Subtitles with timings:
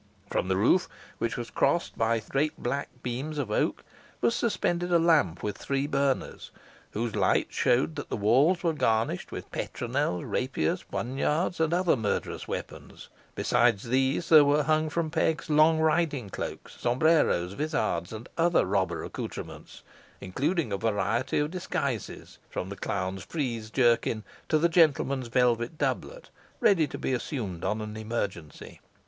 [0.31, 3.83] From the roof, which was crossed by great black beams of oak,
[4.19, 6.49] was suspended a lamp with three burners,
[6.93, 12.47] whose light showed that the walls were garnished with petronels, rapiers, poniards, and other murderous
[12.47, 18.65] weapons; besides these there were hung from pegs long riding cloaks, sombreros, vizards, and other
[18.65, 19.83] robber accoutrements,
[20.19, 26.29] including a variety of disguises, from the clown's frieze jerkin to the gentleman's velvet doublet,
[26.59, 28.81] ready to be assumed on an emergency.